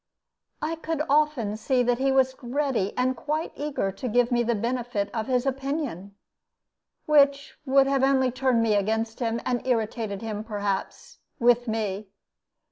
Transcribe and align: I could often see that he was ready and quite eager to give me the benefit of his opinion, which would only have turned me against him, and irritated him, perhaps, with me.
I 0.63 0.77
could 0.77 1.03
often 1.07 1.55
see 1.57 1.83
that 1.83 1.99
he 1.99 2.11
was 2.11 2.35
ready 2.41 2.91
and 2.97 3.15
quite 3.15 3.51
eager 3.55 3.91
to 3.91 4.07
give 4.07 4.31
me 4.31 4.41
the 4.41 4.55
benefit 4.55 5.11
of 5.13 5.27
his 5.27 5.45
opinion, 5.45 6.15
which 7.05 7.59
would 7.67 7.85
only 7.87 8.25
have 8.29 8.33
turned 8.33 8.63
me 8.63 8.73
against 8.73 9.19
him, 9.19 9.39
and 9.45 9.61
irritated 9.63 10.23
him, 10.23 10.43
perhaps, 10.43 11.19
with 11.37 11.67
me. 11.67 12.07